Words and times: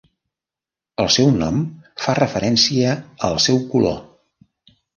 El 1.03 1.11
seu 1.15 1.29
nom 1.41 1.59
fa 2.05 2.17
referència 2.21 2.97
al 3.31 3.39
seu 3.49 3.63
color. 3.75 4.05